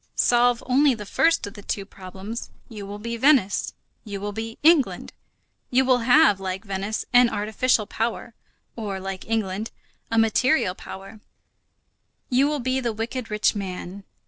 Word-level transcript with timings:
Solve 0.15 0.63
only 0.65 0.95
the 0.95 1.05
first 1.05 1.45
of 1.45 1.53
the 1.53 1.61
two 1.61 1.85
problems; 1.85 2.49
you 2.67 2.87
will 2.87 2.97
be 2.97 3.17
Venice, 3.17 3.75
you 4.03 4.19
will 4.19 4.31
be 4.31 4.57
England. 4.63 5.13
You 5.69 5.85
will 5.85 5.99
have, 5.99 6.39
like 6.39 6.65
Venice, 6.65 7.05
an 7.13 7.29
artificial 7.29 7.85
power, 7.85 8.33
or, 8.75 8.99
like 8.99 9.29
England, 9.29 9.69
a 10.09 10.17
material 10.17 10.73
power; 10.73 11.19
you 12.31 12.47
will 12.47 12.59
be 12.59 12.79
the 12.79 12.93
wicked 12.93 13.29
rich 13.29 13.53
man. 13.53 14.03